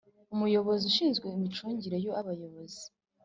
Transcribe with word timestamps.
Umuyobozi 0.33 0.83
ushinzwe 0.91 1.25
Imicungire 1.29 1.97
y 2.05 2.09
Abakozi 2.21 2.83